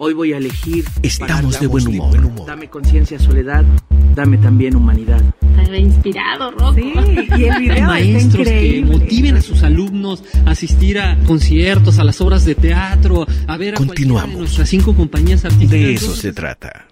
[0.00, 0.84] Hoy voy a elegir.
[1.02, 2.46] Estamos de buen humor.
[2.46, 3.64] Dame conciencia, soledad.
[4.14, 5.22] Dame también humanidad.
[5.60, 6.74] Está inspirado, Rocco.
[6.74, 6.92] Sí,
[7.38, 12.20] y el video Maestros que motiven a sus alumnos a asistir a conciertos, a las
[12.20, 14.32] obras de teatro, a ver a Continuamos.
[14.32, 15.70] de nuestras cinco compañías artísticas.
[15.70, 16.88] De eso se trata.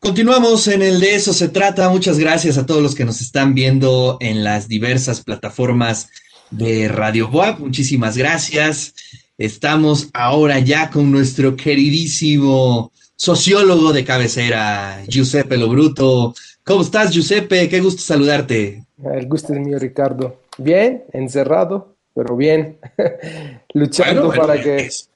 [0.00, 1.88] Continuamos en el de eso se trata.
[1.90, 6.08] Muchas gracias a todos los que nos están viendo en las diversas plataformas
[6.50, 7.58] de Radio Boab.
[7.58, 8.94] Muchísimas gracias.
[9.38, 16.34] Estamos ahora ya con nuestro queridísimo sociólogo de cabecera, Giuseppe Lobruto.
[16.64, 17.68] ¿Cómo estás, Giuseppe?
[17.68, 18.84] Qué gusto saludarte.
[19.14, 20.40] El gusto es mío, Ricardo.
[20.58, 22.78] Bien, encerrado, pero bien.
[23.74, 25.08] Luchando Bueno, para bueno, que, es-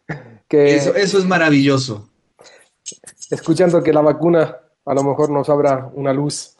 [0.48, 2.08] que Eso, eso es maravilloso.
[3.30, 6.56] escuchando que la vacuna a lo mejor nos abra una luz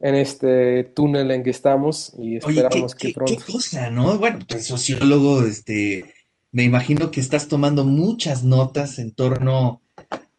[0.00, 3.34] en este túnel en que estamos y Oye, qué, esperamos que qué- pronto.
[3.46, 4.16] qué cosa, ¿no?
[4.18, 6.04] Bueno, pues sociólogo, este,
[6.52, 9.80] me imagino que estás tomando muchas notas en torno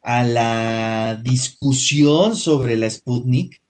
[0.01, 3.61] a la discusión sobre la Sputnik.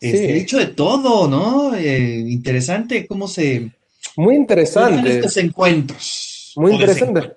[0.00, 0.24] Este, Sí.
[0.24, 1.74] he hecho de todo, ¿no?
[1.74, 3.70] Eh, interesante cómo se
[4.16, 5.10] Muy interesante.
[5.10, 6.52] estos encuentros.
[6.56, 7.32] Muy interesante.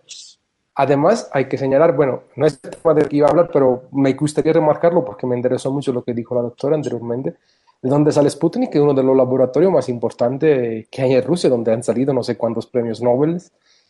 [0.76, 3.90] Además, hay que señalar, bueno, no es el tema del que iba a hablar, pero
[3.92, 7.36] me gustaría remarcarlo porque me interesó mucho lo que dijo la doctora anteriormente,
[7.82, 11.24] de dónde sale Sputnik, que es uno de los laboratorios más importantes que hay en
[11.24, 13.42] Rusia, donde han salido no sé cuántos premios Nobel,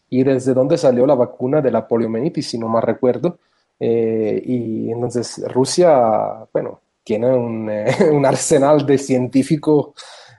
[0.10, 3.40] y desde donde salió la vacuna de la poliomielitis, si no mal recuerdo.
[3.80, 9.94] Eh, y entonces Rusia, bueno, tiene un, eh, un arsenal de científicos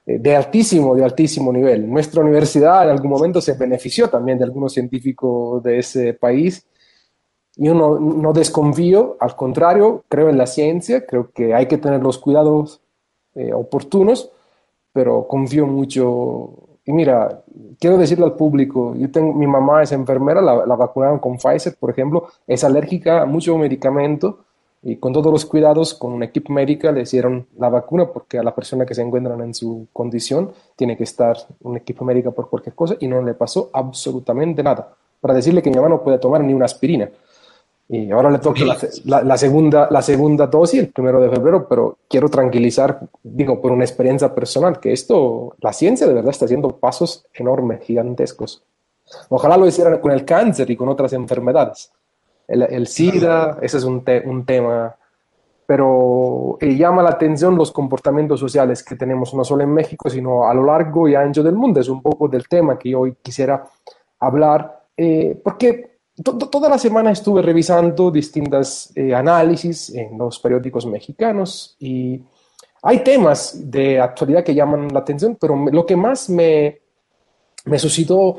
[0.07, 1.89] eh, de altísimo, de altísimo nivel.
[1.89, 6.67] Nuestra universidad en algún momento se benefició también de algunos científicos de ese país.
[7.57, 12.03] Yo no, no desconfío, al contrario, creo en la ciencia, creo que hay que tener
[12.03, 12.81] los cuidados
[13.35, 14.31] eh, oportunos,
[14.93, 16.70] pero confío mucho.
[16.85, 17.43] Y mira,
[17.79, 21.77] quiero decirle al público, yo tengo, mi mamá es enfermera, la, la vacunaron con Pfizer,
[21.79, 24.41] por ejemplo, es alérgica a mucho medicamento
[24.83, 28.43] y con todos los cuidados, con un equipo médica le hicieron la vacuna porque a
[28.43, 32.49] la persona que se encuentran en su condición tiene que estar un equipo médica por
[32.49, 34.95] cualquier cosa y no le pasó absolutamente nada.
[35.21, 37.11] Para decirle que mi mamá no puede tomar ni una aspirina.
[37.93, 41.67] Y ahora le toca la, la- la segunda, la segunda dosis, el primero de febrero,
[41.69, 46.45] pero quiero tranquilizar, digo, por una experiencia personal, que esto, la ciencia de verdad está
[46.45, 48.63] haciendo pasos enormes, gigantescos.
[49.29, 51.91] Ojalá lo hicieran con el cáncer y con otras enfermedades.
[52.47, 54.95] El, el SIDA, ese es un, te- un tema,
[55.67, 60.49] pero eh, llama la atención los comportamientos sociales que tenemos no solo en México, sino
[60.49, 61.81] a lo largo y ancho del mundo.
[61.81, 63.65] Es un poco del tema que hoy quisiera
[64.21, 65.90] hablar, eh, porque
[66.23, 72.21] to- to- toda la semana estuve revisando distintos análisis en los periódicos mexicanos y
[72.83, 76.81] hay temas de actualidad que llaman la atención, pero lo que más me,
[77.67, 78.39] me suscitó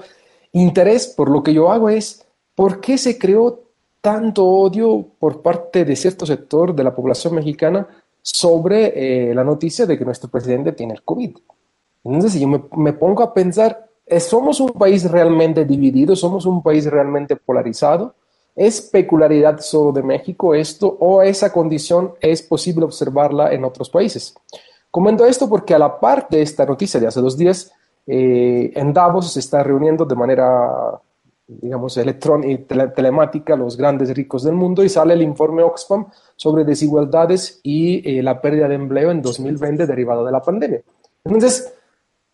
[0.53, 2.25] interés por lo que yo hago es
[2.55, 3.61] por qué se creó
[4.01, 7.87] tanto odio por parte de cierto sector de la población mexicana
[8.23, 11.37] sobre eh, la noticia de que nuestro presidente tiene el COVID.
[12.03, 16.15] Entonces, yo me, pongo a pensar, ¿eh, ¿somos un país realmente dividido?
[16.15, 18.15] ¿Somos un país realmente polarizado?
[18.55, 24.35] ¿Es peculiaridad solo de México esto o esa condición es posible observarla en otros países?
[24.89, 27.71] Comento esto porque a la par de esta noticia de hace dos días,
[28.05, 30.99] eh, en Davos se está reuniendo de manera,
[31.47, 36.07] digamos, electrónica y tele- telemática los grandes ricos del mundo y sale el informe Oxfam
[36.35, 40.81] sobre desigualdades y eh, la pérdida de empleo en 2020 derivado de la pandemia.
[41.23, 41.73] Entonces,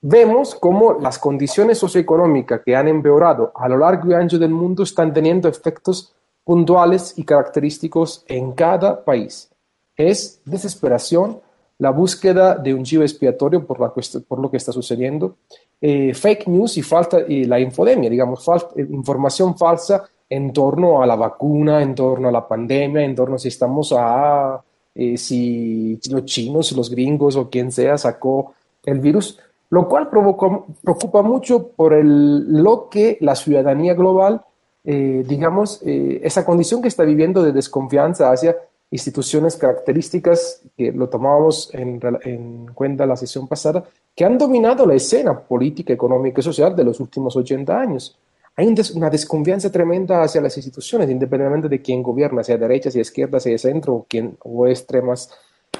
[0.01, 4.83] vemos cómo las condiciones socioeconómicas que han empeorado a lo largo y ancho del mundo
[4.83, 6.13] están teniendo efectos
[6.43, 9.49] puntuales y característicos en cada país.
[9.95, 11.41] Es desesperación,
[11.79, 13.93] la búsqueda de un chivo expiatorio por, la
[14.27, 15.35] por lo que está sucediendo,
[15.81, 21.01] eh, fake news y, falta, y la infodemia, digamos, fal- eh, información falsa en torno
[21.01, 24.61] a la vacuna, en torno a la pandemia, en torno a si estamos a,
[24.95, 28.53] eh, si los chinos, los gringos o quien sea sacó
[28.83, 29.37] el virus,
[29.69, 34.41] lo cual preocupa mucho por lo que la ciudadanía global,
[34.83, 38.55] eh, digamos, eh, esa condición que está viviendo de desconfianza hacia
[38.89, 43.83] instituciones características, que lo tomábamos en, en cuenta la sesión pasada,
[44.15, 48.17] que han dominado la escena política, económica y social de los últimos 80 años.
[48.55, 53.39] Hay una desconfianza tremenda hacia las instituciones, independientemente de quién gobierna, sea derecha, sea izquierda,
[53.39, 55.29] sea centro o, quién, o extremas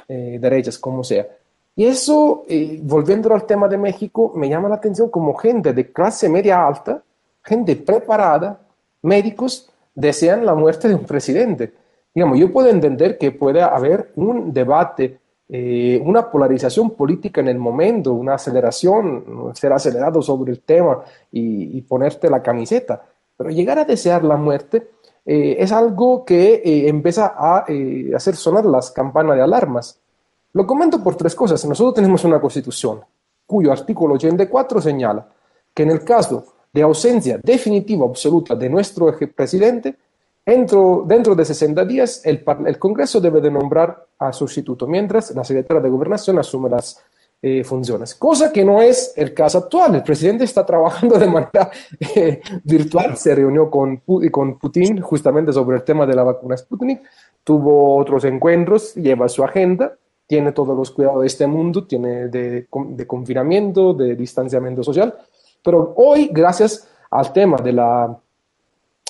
[0.08, 1.28] eh, derechas, como sea.
[1.78, 5.94] Y eso, eh, volviendo al tema de México, me llama la atención como gente de
[5.94, 7.02] clase media alta,
[7.42, 8.60] gente preparada,
[9.04, 11.72] médicos, desean la muerte de un presidente.
[12.14, 17.58] Digamos, yo puedo entender que pueda haber un debate, eh, una polarización política en el
[17.58, 23.02] momento, una aceleración, ser acelerado sobre el tema y, y ponerte la camiseta,
[23.38, 24.90] pero llegar a desear la muerte
[25.30, 30.00] eh, es algo que eh, empieza a eh, hacer sonar las campanas de alarmas.
[30.54, 31.64] Lo comento por tres cosas.
[31.66, 33.02] Nosotros tenemos una constitución
[33.46, 35.28] cuyo artículo 84 señala
[35.74, 39.96] que en el caso de ausencia definitiva absoluta de nuestro presidente,
[40.46, 45.44] dentro, dentro de 60 días el, el Congreso debe de nombrar a sustituto, mientras la
[45.44, 47.02] Secretaría de Gobernación asume las
[47.42, 49.94] eh, funciones, cosa que no es el caso actual.
[49.94, 51.70] El presidente está trabajando de manera
[52.16, 54.02] eh, virtual, se reunió con,
[54.32, 57.02] con Putin justamente sobre el tema de la vacuna Sputnik,
[57.44, 59.96] tuvo otros encuentros, lleva su agenda,
[60.28, 65.16] tiene todos los cuidados de este mundo, tiene de, de confinamiento, de distanciamiento social,
[65.64, 68.20] pero hoy, gracias al tema de la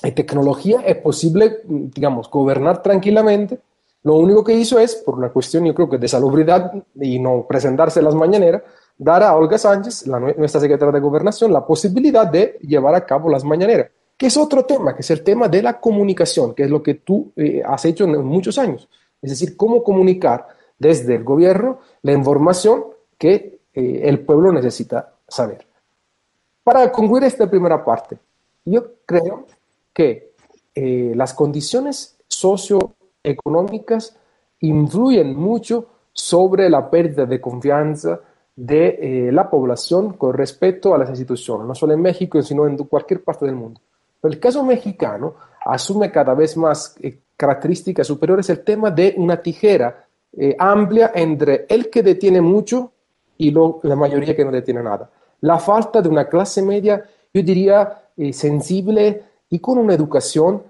[0.04, 3.60] eh, tecnología, es posible, digamos, gobernar tranquilamente
[4.08, 7.46] lo único que hizo es, por una cuestión yo creo que de salubridad y no
[7.46, 8.62] presentarse las mañaneras,
[8.98, 13.30] dar a Olga Sánchez, la, nuestra secretaria de Gobernación, la posibilidad de llevar a cabo
[13.30, 16.70] las mañaneras, que es otro tema, que es el tema de la comunicación, que es
[16.70, 18.88] lo que tú eh, has hecho en muchos años.
[19.22, 20.48] Es decir, cómo comunicar
[20.80, 22.86] desde el gobierno la información
[23.18, 25.66] que eh, el pueblo necesita saber.
[26.64, 28.18] Para concluir esta primera parte,
[28.66, 29.46] yo creo
[29.94, 30.34] que
[30.76, 34.18] eh, las condiciones socio económicas
[34.60, 38.20] influyen mucho sobre la pérdida de confianza
[38.56, 42.78] de eh, la población con respecto a las instituciones, no solo en México, sino en
[42.78, 43.80] cualquier parte del mundo.
[44.24, 46.96] el caso mexicano asume cada vez más
[47.38, 52.92] características superiores el tema de una tijera eh, amplia entre el que detiene mucho
[53.38, 55.10] y la mayoría que no detiene nada.
[55.42, 58.02] La falta de una clase media, yo diría,
[58.32, 60.64] sensible y con una educación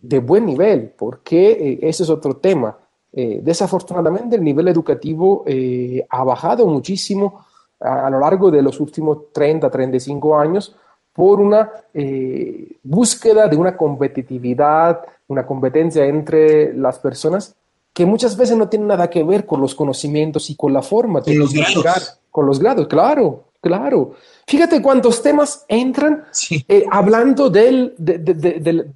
[0.00, 2.76] de buen nivel, porque eh, ese es otro tema.
[3.12, 7.44] Eh, desafortunadamente el nivel educativo eh, ha bajado muchísimo
[7.80, 10.76] a, lo largo de los últimos 30, 35 años
[11.12, 11.70] por una
[12.84, 17.56] búsqueda de una competitividad, una competencia entre las personas
[17.92, 21.20] que muchas veces no tiene nada que ver con los conocimientos y con la forma
[21.20, 22.20] de los grados.
[22.30, 24.12] Con los grados, claro, claro.
[24.46, 26.24] Fíjate cuántos temas entran
[26.68, 27.94] eh, hablando del,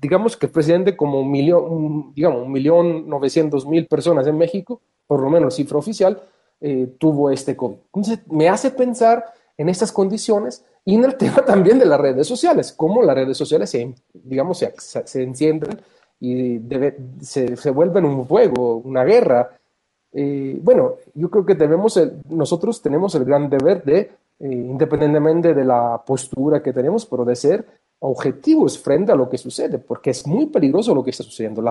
[0.00, 4.80] digamos que el presidente como un millón, digamos, un millón novecientos mil personas en México,
[5.06, 6.22] por lo menos cifra oficial,
[6.60, 7.76] eh, tuvo este COVID.
[7.92, 9.24] Entonces me hace pensar
[9.56, 13.36] en estas condiciones y en el tema también de las redes sociales, cómo las redes
[13.36, 15.80] sociales se, digamos, se, se encienden
[16.32, 16.62] y
[17.20, 19.56] se, se, vuelven un fuego, una guerra.
[20.12, 24.10] Eh, bueno, yo creo que debemos, nosotros tenemos el gran deber de
[24.40, 27.64] eh, independientemente de la postura que tenemos, pero de ser
[28.00, 31.62] objetivos frente a lo que sucede, porque es muy peligroso lo que está sucediendo.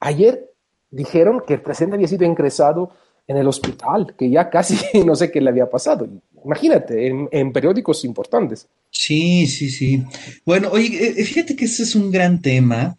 [0.00, 0.50] ayer
[0.90, 2.90] dijeron que el presidente había sido ingresado
[3.26, 6.06] en el hospital, que ya casi no sé qué le había pasado.
[6.44, 8.68] Imagínate, en, periódicos importantes.
[8.90, 10.04] Sí, sí, sí.
[10.44, 12.96] Bueno, oye, eh, fíjate que ese es un gran tema,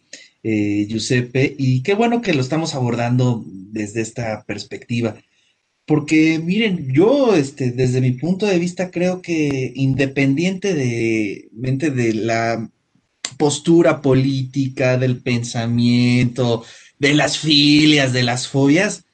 [0.48, 5.16] eh, Giuseppe, y qué bueno que lo estamos abordando desde esta perspectiva.
[5.88, 12.70] Porque miren, yo este, desde mi punto de vista creo que independiente de, de la
[13.38, 16.64] postura política, del pensamiento,
[17.00, 19.06] de las filias, de las fobias,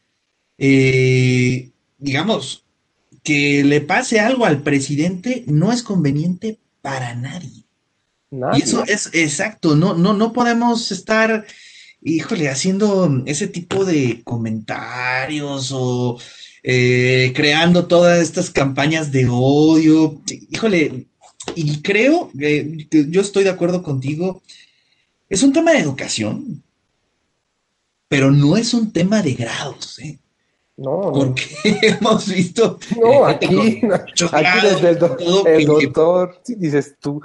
[0.58, 2.66] eh, digamos,
[3.24, 7.64] que le pase algo al presidente no es conveniente para nadie.
[8.32, 11.46] Y eso es exacto, no, no, no podemos estar,
[12.02, 16.18] híjole, haciendo ese tipo de comentarios o
[16.64, 20.22] eh, creando todas estas campañas de odio.
[20.50, 21.08] Híjole,
[21.56, 24.42] y creo que yo estoy de acuerdo contigo,
[25.30, 26.64] es un tema de educación,
[28.08, 30.20] pero no es un tema de grados, ¿eh?
[30.78, 31.44] No, porque
[31.82, 32.80] hemos visto.
[33.00, 33.82] No, aquí,
[34.32, 37.22] aquí desde el, doctor, dices tú,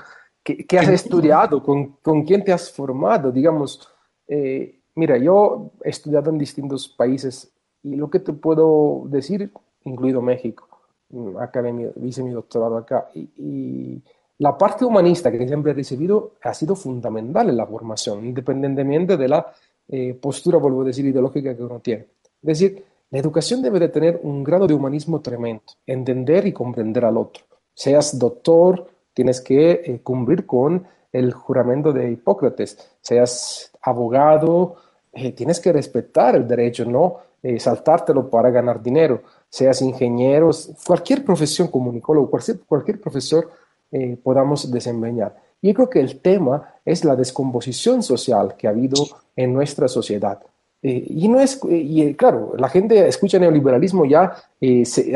[0.54, 1.62] ¿qué, has estudiado?
[1.62, 3.32] ¿Con, ¿Con, quién te has formado?
[3.32, 3.88] Digamos,
[4.28, 9.52] eh, mira, yo he estudiado en distintos países y lo que te puedo decir,
[9.84, 10.68] incluido México,
[11.10, 14.02] mm, academia, hice mi doctorado acá, y,
[14.38, 19.28] la parte humanista que siempre he recibido ha sido fundamental en la formación, independientemente de
[19.28, 19.46] la
[19.88, 22.08] eh, postura, vuelvo a decir, ideológica que uno tiene.
[22.42, 27.06] Es decir, la educación debe de tener un grado de humanismo tremendo, entender y comprender
[27.06, 27.44] al otro.
[27.72, 28.86] Seas doctor,
[29.16, 34.76] tienes que eh, cumplir con el juramento de Hipócrates, seas abogado,
[35.14, 40.50] eh, tienes que respetar el derecho, no eh, saltártelo para ganar dinero, seas ingeniero,
[40.86, 43.50] cualquier profesión, comunicólogo, cualquier, cualquier profesor
[43.90, 45.34] eh, podamos desempeñar.
[45.62, 49.02] Y creo que el tema es la descomposición social que ha habido
[49.34, 50.40] en nuestra sociedad.
[50.82, 54.32] Eh, y no es, y claro, la gente escucha neoliberalismo ya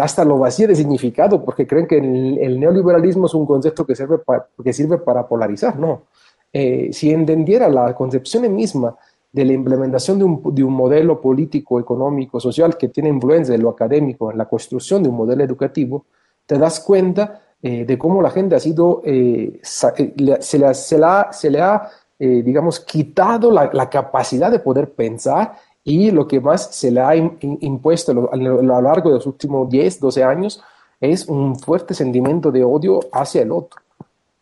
[0.00, 4.19] hasta lo vacía de significado porque creen que el, neoliberalismo es un concepto que sirve,
[4.19, 5.79] para, que sirve para polarizar.
[5.79, 6.02] No,
[6.52, 8.97] eh, si entendiera la concepción misma
[9.33, 13.62] de la implementación de un, de un, modelo político, económico, social que tiene influencia en
[13.62, 16.07] lo académico, en la construcción de un modelo educativo,
[16.47, 20.59] te das cuenta eh, de cómo la gente ha sido, eh, eh se, le, se,
[20.59, 20.75] la,
[21.33, 21.88] se, le, ha,
[22.21, 27.00] eh, digamos, quitado la, la, capacidad de poder pensar y lo que más se le
[27.00, 30.62] ha impuesto a lo, a lo largo de los últimos 10, 12 años
[31.00, 33.81] es un fuerte sentimiento de odio hacia el otro.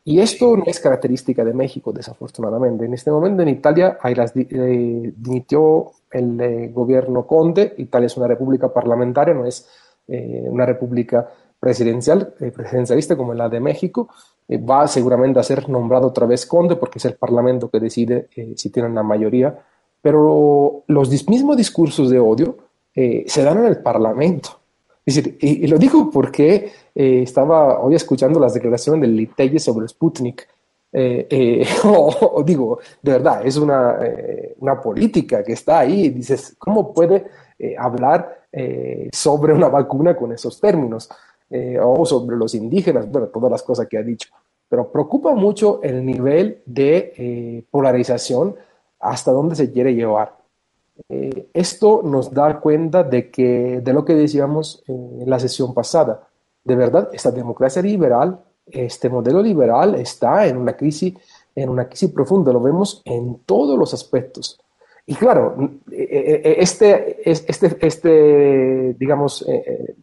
[0.05, 2.87] Y esto no es característica de México, desafortunadamente.
[2.87, 7.75] En este momento en Italia hay las, eh, dimitió el eh, gobierno Conte.
[7.77, 9.69] Italia es una república parlamentaria, no es
[10.09, 14.09] eh, una república presidencial, eh, presidencialista como la de México.
[14.49, 18.29] Eh, va seguramente a ser nombrado otra vez Conte porque es el parlamento que decide
[18.37, 19.59] eh, si tienen la mayoría.
[20.00, 22.57] Pero los mismos discursos de odio
[22.95, 24.59] se dan en el parlamento.
[25.05, 30.49] Y, lo digo porque estaba hoy escuchando las declaraciones del Liteye sobre Sputnik.
[31.85, 33.99] O, digo, de verdad, es una,
[34.59, 36.09] una, política que está ahí.
[36.11, 37.27] Dices, ¿cómo puede
[37.77, 38.47] hablar
[39.12, 41.09] sobre una vacuna con esos términos?
[41.50, 44.28] O sobre los indígenas, bueno, todas las cosas que ha dicho.
[44.69, 48.55] Pero preocupa mucho el nivel de polarización
[49.00, 50.38] hasta dónde se quiere llevar.
[51.09, 56.28] Eh, esto nos da cuenta de, que, de lo que decíamos en la sesión pasada.
[56.64, 61.14] De verdad, esta democracia liberal, este modelo liberal está en una crisis,
[61.55, 64.61] en una crisis profunda, lo vemos en todos los aspectos.
[65.11, 65.57] Y claro,
[65.91, 69.45] eh, eh, este, este, este digamos,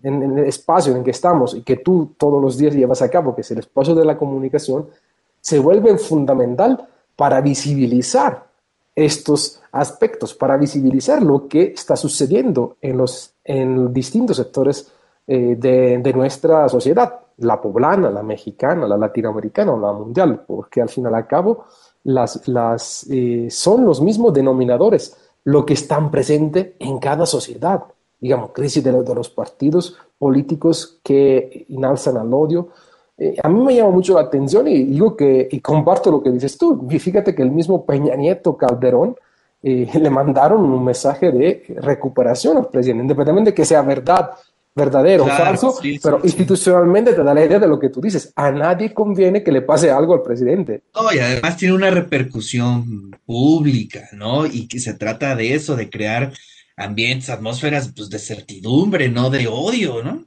[0.02, 3.36] en el espacio en que estamos y que tú todos los días llevas a cabo,
[3.36, 4.88] que es el espacio de la comunicación,
[5.40, 8.46] se vuelve fundamental para visibilizar
[8.96, 14.92] estos aspectos para visibilizar lo que está sucediendo en los en distintos sectores
[15.28, 20.90] eh, de, nuestra sociedad, la poblana, la mexicana, la latinoamericana o la mundial, porque al
[20.90, 21.66] fin y al cabo
[22.06, 27.84] las, las, eh, son los mismos denominadores, lo que están presentes en cada sociedad.
[28.20, 32.70] Digamos, crisis de, los partidos políticos que inalzan al odio,
[33.18, 36.32] eh, a mí me llama mucho la atención y digo que, y comparto lo que
[36.32, 36.88] dices tú.
[36.90, 39.16] Fíjate que el mismo Peña Nieto Calderón
[39.64, 44.32] eh, le mandaron un mensaje de recuperación al presidente, independientemente de que sea verdad,
[44.76, 47.16] verdadero o claro, falso, sí, pero sí, institucionalmente sí.
[47.16, 48.34] te da la idea de lo que tú dices.
[48.36, 50.84] A nadie conviene que le pase algo al presidente.
[50.94, 54.46] No, y además tiene una repercusión pública, ¿no?
[54.46, 56.34] Y que se trata de eso, de crear
[56.76, 60.26] ambientes, atmósferas pues, de certidumbre, no de odio, ¿no?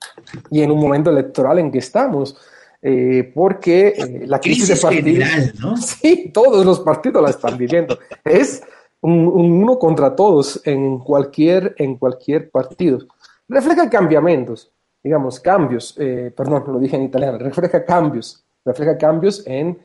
[0.51, 2.37] Y en un momento electoral en que estamos.
[2.81, 5.77] Eh, porque eh, la crisis, crisis, de partidos, general, ¿no?
[5.79, 7.99] sí, todos los partidos la están viviendo.
[8.25, 8.63] es
[9.01, 13.01] un, un, uno contra todos en cualquier, en cualquier partido.
[13.49, 14.71] Refleja cambiamientos,
[15.03, 19.79] digamos, cambios, eh, perdón, lo dije en italiano, refleja cambios, refleja cambios en,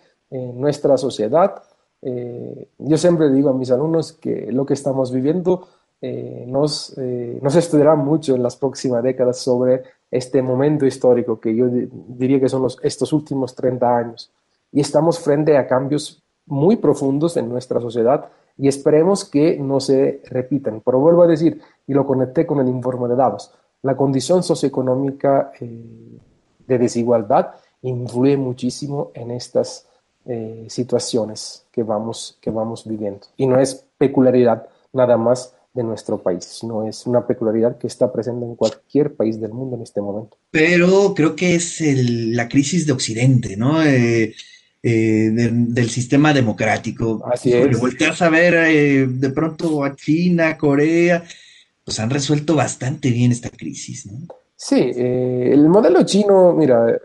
[0.55, 1.62] nuestra sociedad.
[2.01, 5.67] Eh, yo siempre digo a mis alumnos que lo que estamos viviendo
[6.01, 6.98] eh, nos,
[7.39, 12.50] nos estudiará mucho en las próximas décadas sobre este momento histórico que yo diría que
[12.50, 14.32] son estos últimos 30 años.
[14.72, 18.25] Y estamos frente a cambios muy profundos en nuestra sociedad
[18.58, 20.82] y esperemos que no se repitan.
[20.82, 25.51] Pero vuelvo a decir, y lo conecté con el informe de Davos, la condición socioeconómica
[25.59, 26.17] eh,
[26.67, 29.87] de desigualdad influye muchísimo en estas
[30.25, 33.27] eh, situaciones que vamos, que vamos viviendo.
[33.35, 38.11] Y no es peculiaridad nada más de nuestro país, sino es una peculiaridad que está
[38.13, 40.37] presente en cualquier país del mundo en este momento.
[40.51, 43.83] Pero creo que es el, la crisis de Occidente, ¿no?
[43.83, 44.33] Eh,
[44.85, 47.23] eh, de, del sistema democrático.
[47.31, 47.79] Así es.
[47.79, 51.23] Volteas a ver eh, de pronto a China, Corea,
[51.83, 54.27] pues han resuelto bastante bien esta crisis, ¿no?
[54.55, 56.97] Sí, eh, el modelo chino, mira,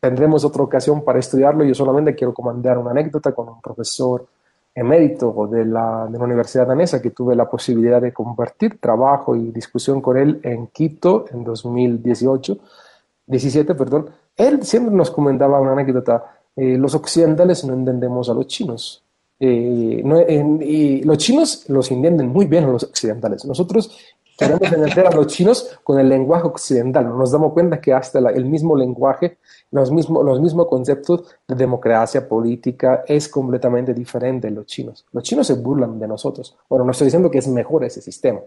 [0.00, 1.64] tendremos otra ocasión para estudiarlo.
[1.64, 4.26] Yo solamente quiero comentar una anécdota con un profesor
[4.74, 9.50] emérito de la, de la Universidad Danesa que tuve la posibilidad de compartir trabajo y
[9.50, 12.58] discusión con él en Quito en 2018,
[13.26, 14.10] 17, perdón.
[14.36, 19.02] Él siempre nos comentaba una anécdota, eh, los occidentales no entendemos a los chinos.
[19.38, 23.44] Eh, no, en, y los chinos los entienden muy bien los occidentales.
[23.44, 23.96] Nosotros
[24.36, 27.06] queremos entender a los chinos con el lenguaje occidental.
[27.16, 29.38] Nos damos cuenta que hasta la, el mismo lenguaje,
[29.70, 35.04] los mismos los mismo conceptos de democracia política es completamente diferente en los chinos.
[35.12, 36.56] Los chinos se burlan de nosotros.
[36.68, 38.40] Bueno, no estoy diciendo que es mejor ese sistema,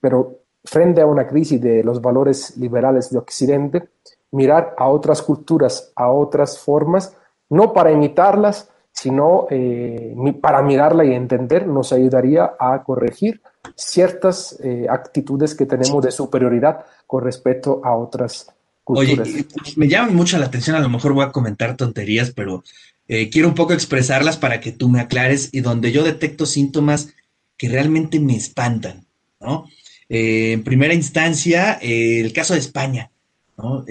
[0.00, 3.90] pero frente a una crisis de los valores liberales de Occidente,
[4.30, 7.14] mirar a otras culturas, a otras formas,
[7.50, 13.42] no para imitarlas, sino eh, para mirarla y entender, nos ayudaría a corregir
[13.74, 18.46] ciertas eh, actitudes que tenemos de superioridad con respecto a otras
[18.84, 19.28] culturas.
[19.28, 19.46] Oye,
[19.76, 22.62] me llama mucho la atención, a lo mejor voy a comentar tonterías, pero
[23.08, 27.14] eh, quiero un poco expresarlas para que tú me aclares y donde yo detecto síntomas
[27.58, 29.06] que realmente me espantan,
[29.40, 29.66] ¿no?
[30.08, 33.10] En primera instancia, el caso de España,
[33.56, 33.84] ¿no?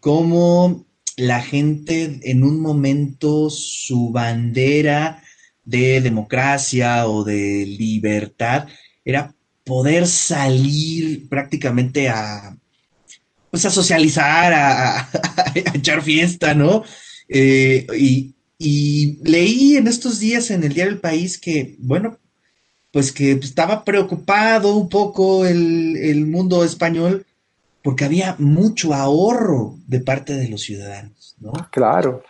[0.00, 0.85] cómo
[1.16, 5.22] la gente en un momento su bandera
[5.64, 8.68] de democracia o de libertad
[9.04, 12.56] era poder salir prácticamente a,
[13.50, 15.10] pues a socializar, a,
[15.74, 16.84] echar fiesta, ¿no?
[17.28, 22.18] y, y leí en estos días en el diario El País que, bueno,
[22.96, 27.26] pues que estaba preocupado un poco el, mundo español
[27.86, 31.52] porque había mucho ahorro de parte de los ciudadanos, ¿no?
[31.70, 32.24] Claro.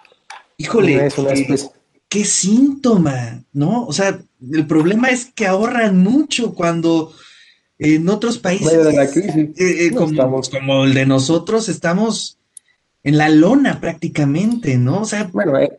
[0.59, 1.09] Híjole,
[2.11, 3.87] qué, síntoma, ¿no?
[3.87, 4.21] O sea,
[4.53, 7.11] el problema es que ahorran mucho cuando
[7.79, 12.39] en otros países eh, eh, como, como, el de nosotros estamos
[13.03, 15.01] en la lona prácticamente, ¿no?
[15.01, 15.79] O sea, bueno, eh,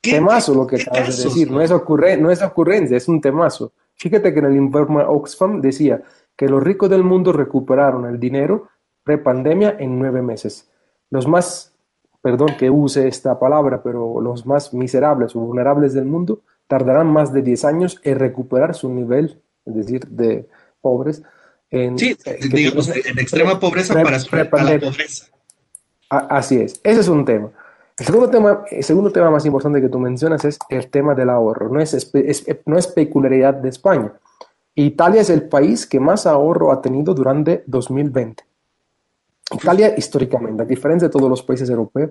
[0.00, 1.70] temazo lo que acabas de decir, no es,
[2.18, 3.74] no es ocurrencia, es un temazo.
[3.96, 6.02] Fíjate que en el informe Oxfam decía
[6.38, 8.68] que los ricos del mundo recuperaron el dinero
[9.02, 10.70] pre-pandemia en nueve meses.
[11.10, 11.74] Los más,
[12.22, 17.32] perdón que use esta palabra, pero los más miserables o vulnerables del mundo tardarán más
[17.32, 20.48] de 10 años en recuperar su nivel, es decir, de
[20.80, 21.24] pobres.
[21.70, 24.18] En, sí, eh, digamos, en extrema pobreza para,
[24.48, 25.26] para la pobreza.
[26.08, 27.50] Así es, ese es un tema.
[27.98, 31.30] El segundo tema, el segundo tema más importante que tú mencionas es el tema del
[31.30, 31.68] ahorro.
[31.68, 32.12] No es,
[32.64, 34.12] no es peculiaridad de España.
[34.84, 38.44] Italia es el país que más ahorro ha tenido durante 2020.
[39.52, 42.10] Italia, históricamente, a diferencia de todos los países europeos,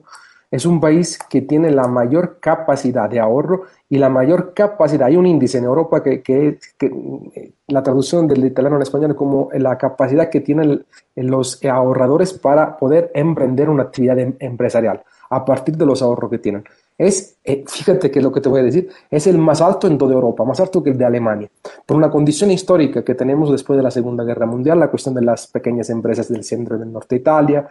[0.49, 5.07] es un país que tiene la mayor capacidad de ahorro y la mayor capacidad.
[5.07, 9.17] Hay un índice en Europa que, que, que la traducción del italiano al español es
[9.17, 15.43] como la capacidad que tienen los ahorradores para poder emprender una actividad em, empresarial a
[15.43, 16.63] partir de los ahorros que tienen.
[16.97, 19.97] Es, eh, fíjate que lo que te voy a decir, es el más alto en
[19.97, 21.49] toda Europa, más alto que el de Alemania.
[21.85, 25.21] Por una condición histórica que tenemos después de la Segunda Guerra Mundial, la cuestión de
[25.21, 27.67] las pequeñas empresas del centro y del norte de Italia.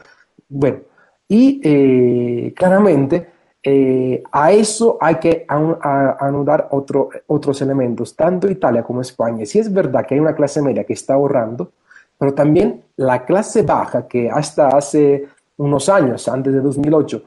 [0.49, 0.79] Bueno,
[1.29, 3.27] y eh, claramente
[3.69, 9.45] eh, a eso hay que anudar otro, otros elementos, tanto Italia como España.
[9.45, 11.73] Si es verdad que hay una clase media que está ahorrando,
[12.17, 17.23] pero también la clase baja que hasta hace unos años, antes de 2008,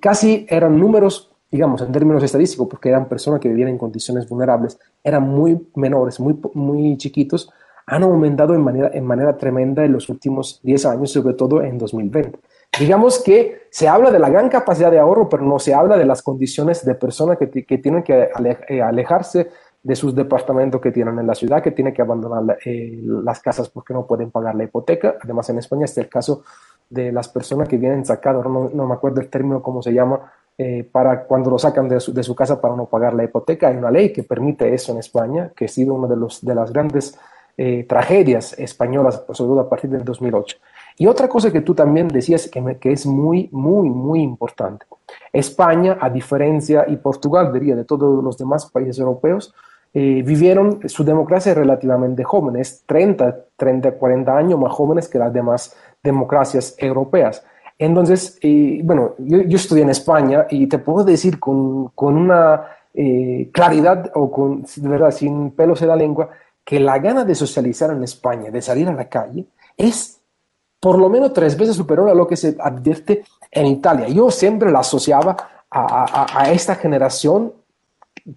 [0.00, 4.78] casi eran números, digamos, en términos estadísticos, porque eran personas que vivían en condiciones vulnerables,
[5.02, 7.50] eran muy menores, muy, muy chiquitos,
[7.86, 11.76] han aumentado en manera, en manera tremenda en los últimos 10 años, sobre todo en
[11.78, 12.38] 2020.
[12.78, 16.04] Digamos que se habla de la gran capacidad de ahorro, pero no se habla de
[16.04, 18.28] las condiciones de personas que, que tienen que
[18.68, 19.48] eh, alejarse
[19.82, 23.68] de sus departamentos que tienen en la ciudad, que tienen que abandonar eh, las casas
[23.70, 25.16] porque no pueden pagar la hipoteca.
[25.22, 26.42] Además, en España este es el caso
[26.90, 30.20] de las personas que vienen sacados, no, no me acuerdo el término cómo se llama,
[30.58, 33.68] eh, para cuando lo sacan de su, de su, casa para no pagar la hipoteca.
[33.68, 36.54] Hay una ley que permite eso en España, que ha sido una de, los, de
[36.54, 37.18] las grandes
[37.56, 40.58] eh, tragedias españolas, sobre todo a partir del 2008.
[40.98, 44.84] Y otra cosa que tú también decías que, que es muy, muy, muy importante.
[45.32, 49.54] España, a diferencia, y Portugal, diría, de todos los demás países europeos,
[49.92, 55.74] eh, vivieron su democracia relativamente jóvenes, 30, 30, 40 años más jóvenes que las demás
[56.02, 57.44] democracias europeas.
[57.78, 63.48] Entonces, eh, bueno, yo, estudié en España y te puedo decir con, con una eh,
[63.52, 66.28] claridad o con, de verdad, sin pelos en la lengua,
[66.64, 70.20] que la gana de socializar en España, de salir a la calle, es
[70.78, 74.08] por lo menos tres veces superior a lo que se advierte en Italia.
[74.08, 75.36] Yo siempre la asociaba
[75.70, 77.52] a, a, a esta generación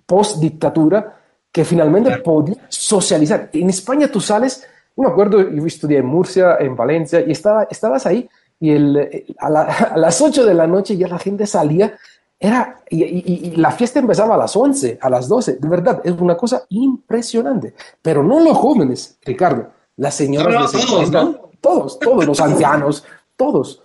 [0.05, 1.17] post-dictatura
[1.51, 3.49] que finalmente podía socializar.
[3.53, 8.05] En España tú sales me acuerdo, yo estudié en Murcia, en Valencia, y estaba, estabas
[8.05, 8.29] ahí
[8.63, 11.97] y el, a, las 8 de la noche ya la gente salía,
[12.39, 16.37] era, y, la fiesta empezaba a las 11, a las 12, de verdad, es una
[16.37, 17.73] cosa impresionante.
[18.01, 21.11] Pero no los jóvenes, Ricardo, las señoras de todos,
[21.59, 23.83] todos, todos, los ancianos, todos.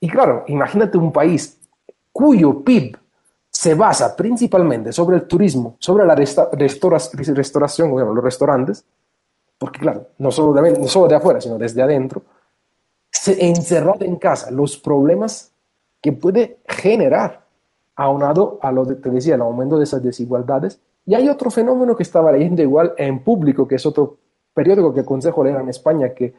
[0.00, 1.60] Y claro, imagínate un país
[2.10, 2.96] cuyo PIB
[3.48, 8.84] se basa principalmente sobre el turismo, sobre la restauración, bueno, los restaurantes,
[9.58, 12.22] porque claro, no solo de, no solo de afuera, sino desde adentro,
[13.10, 15.52] se, encerrado en casa, los problemas
[16.00, 17.46] que puede generar,
[17.94, 20.80] aunado a lo que te decía, el aumento de esas desigualdades.
[21.06, 24.18] Y hay otro fenómeno que estaba leyendo igual en público, que es otro
[24.52, 26.34] periódico que aconsejo leer en España, que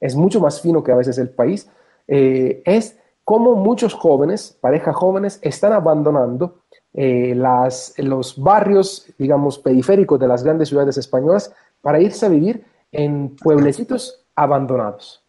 [0.00, 1.68] es mucho más fino que a veces el país,
[2.08, 6.62] eh, es cómo muchos jóvenes, parejas jóvenes, están abandonando
[6.94, 12.64] eh, las, los barrios, digamos, periféricos de las grandes ciudades españolas para irse a vivir
[12.90, 15.22] en pueblecitos abandonados.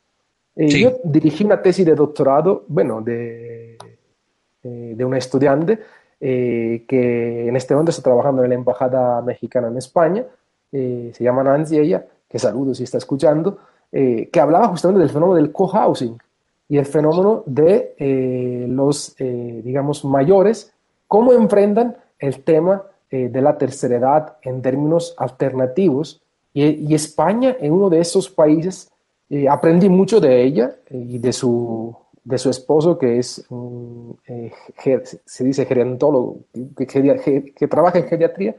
[0.55, 3.77] Eh, yo dirigí una tesis de doctorado, bueno, de,
[4.65, 5.77] eh, de una estudiante
[6.21, 10.25] eh, que en este momento está trabajando en la Embajada Mexicana en España,
[10.71, 13.57] eh, se llama Nancy ella, que saludo si está escuchando,
[13.91, 16.17] que hablaba justamente del fenómeno del cohousing
[16.67, 20.73] y el fenómeno de los, digamos, mayores,
[21.07, 26.22] cómo enfrentan el tema de la tercera edad en términos alternativos.
[26.53, 28.91] Y, y España es uno de esos países,
[29.49, 33.45] aprendí mucho de ella y de su de su esposo, que es,
[34.27, 34.51] eh,
[35.25, 36.39] se dice gerontólogo,
[36.77, 38.55] que, que, trabaja en geriatría,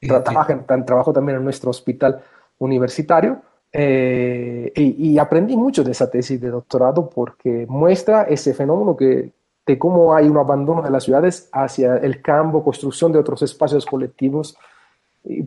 [0.00, 2.22] trabaja, trabajo también en nuestro hospital
[2.58, 9.32] universitario, eh, y, aprendí mucho de esa tesis de doctorado porque muestra ese fenómeno que,
[9.66, 13.84] de cómo hay un abandono de las ciudades hacia el campo, construcción de otros espacios
[13.84, 14.56] colectivos y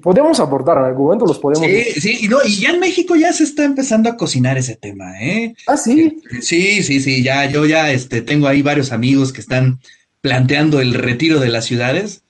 [0.02, 1.66] podemos abordar en algún momento, los podemos.
[1.66, 4.76] Sí, sí, y, no, y ya en México ya se está empezando a cocinar ese
[4.76, 5.56] tema, ¿eh?
[5.68, 6.18] Ah, sí.
[6.32, 9.80] Eh, sí, sí, sí, ya, yo ya este, tengo ahí varios amigos que están
[10.22, 12.24] planteando el retiro de las ciudades.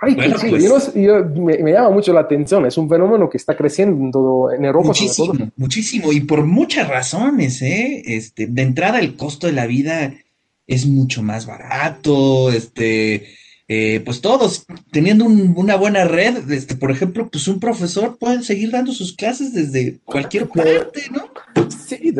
[0.00, 4.50] Ay, sí, pues yo, me, llama mucho la atención, es un fenómeno que está creciendo
[4.52, 4.88] en Europa.
[4.88, 8.02] Muchísimo, muchísimo, y por muchas razones, ¿eh?
[8.06, 10.14] Este, de entrada el costo de la vida
[10.68, 13.26] es mucho más barato, este,
[13.70, 18.70] eh, pues todos teniendo una buena red, este, por ejemplo, pues un profesor puede seguir
[18.70, 21.28] dando sus clases desde cualquier parte, ¿no?
[21.68, 22.12] Sí,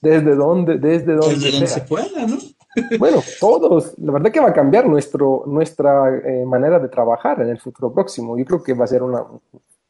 [0.00, 2.38] desde, donde, desde donde, se pueda, ¿no?
[2.98, 7.48] Bueno, todos, la verdad que va a cambiar nuestro, nuestra eh, manera de trabajar en
[7.48, 8.36] el futuro próximo.
[8.36, 9.22] Yo creo que va a ser una,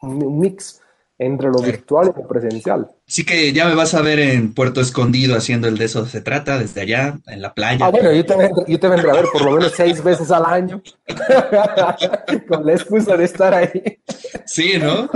[0.02, 0.80] un mix
[1.18, 2.88] entre lo virtual y lo presencial.
[3.06, 6.20] Sí que ya me vas a ver en Puerto Escondido haciendo el de eso se
[6.20, 7.86] trata, desde allá, en la playa.
[7.86, 10.30] Ah, bueno, yo te, vendré, yo te vendré a ver por lo menos seis veces
[10.30, 10.82] al año,
[12.48, 13.98] con la excusa de estar ahí.
[14.44, 15.08] Sí, ¿no?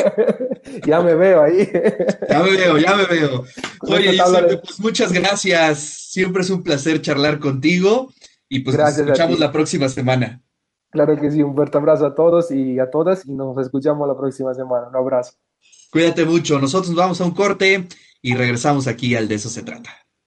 [0.86, 1.68] ya me veo ahí.
[2.28, 3.44] ya me veo, ya me veo.
[3.80, 4.18] Oye,
[4.62, 5.78] pues muchas gracias.
[5.78, 8.12] Siempre es un placer charlar contigo
[8.48, 10.40] y pues nos escuchamos la próxima semana.
[10.92, 14.14] Claro que sí, un fuerte abrazo a todos y a todas y nos escuchamos la
[14.14, 14.88] próxima semana.
[14.88, 15.32] Un abrazo.
[15.90, 16.58] Cuídate mucho.
[16.58, 17.88] Nosotros vamos a un corte
[18.20, 20.01] y regresamos aquí al De eso se trata.